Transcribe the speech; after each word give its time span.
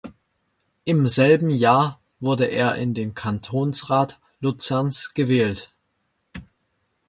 Im 0.83 1.07
selben 1.07 1.51
Jahr 1.51 2.01
wurde 2.19 2.45
er 2.47 2.73
in 2.77 2.95
den 2.95 3.13
Kantonsrat 3.13 4.19
Luzerns 4.39 5.13
gewählt. 5.13 5.71